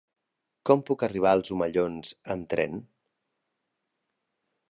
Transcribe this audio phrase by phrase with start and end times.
[0.69, 2.81] Com puc arribar als Omellons amb tren?